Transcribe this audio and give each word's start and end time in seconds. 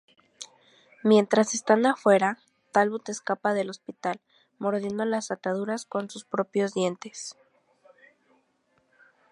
Mientras 1.03 1.53
están 1.53 1.83
fuera, 1.95 2.39
Talbot 2.71 3.07
escapa 3.09 3.53
del 3.53 3.69
hospital, 3.69 4.19
mordiendo 4.57 5.05
las 5.05 5.29
ataduras 5.29 5.85
con 5.85 6.09
sus 6.09 6.25
propios 6.25 6.73
dientes. 6.73 7.37